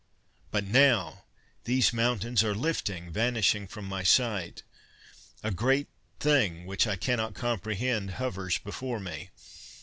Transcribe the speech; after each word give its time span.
"But 0.49 0.63
now! 0.65 1.25
These 1.65 1.93
mountains 1.93 2.43
are 2.43 2.55
lifting, 2.55 3.11
vanishing 3.11 3.67
from 3.67 3.85
my 3.85 4.01
sight. 4.01 4.63
A 5.43 5.51
great 5.51 5.89
thing 6.19 6.65
which 6.65 6.87
I 6.87 6.95
cannot 6.95 7.35
comprehend 7.35 8.13
hovers 8.17 8.57
before 8.57 8.99
me. 8.99 9.29